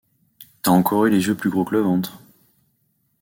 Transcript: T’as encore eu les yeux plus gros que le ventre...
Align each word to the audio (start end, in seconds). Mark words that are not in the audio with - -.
T’as 0.63 0.71
encore 0.71 1.05
eu 1.05 1.11
les 1.11 1.27
yeux 1.27 1.35
plus 1.35 1.51
gros 1.51 1.63
que 1.63 1.75
le 1.75 1.81
ventre... 1.81 2.19